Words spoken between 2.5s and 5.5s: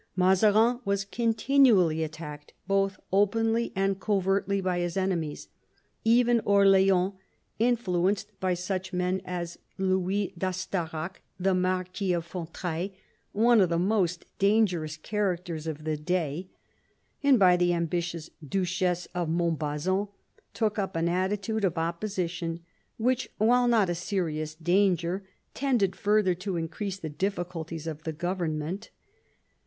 both openly and covertly by his enemies.